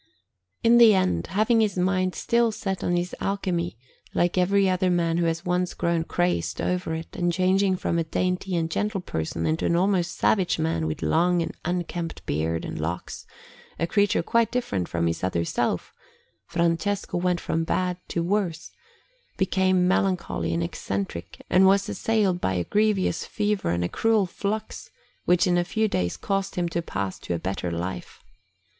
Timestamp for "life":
27.69-28.23